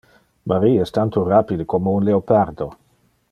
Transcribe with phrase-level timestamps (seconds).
[0.51, 2.71] Marie es tanto rapide como un leopardo.